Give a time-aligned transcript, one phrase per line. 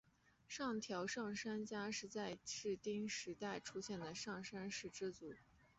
[0.47, 5.35] 上条上杉家是在室町时代出现的上杉氏支族。